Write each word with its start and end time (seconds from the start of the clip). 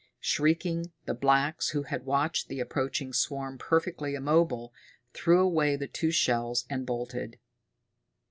Shrieking, 0.19 0.93
the 1.05 1.13
blacks, 1.13 1.69
who 1.69 1.83
had 1.83 2.07
watched 2.07 2.47
the 2.47 2.59
approaching 2.59 3.13
swarm 3.13 3.59
perfectly 3.59 4.15
immobile, 4.15 4.73
threw 5.13 5.41
away 5.41 5.75
the 5.75 5.85
two 5.87 6.09
shells 6.09 6.65
and 6.71 6.87
bolted. 6.87 7.37